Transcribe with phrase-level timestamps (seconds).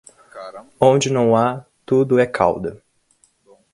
[0.79, 2.81] Onde não há, tudo é cauda.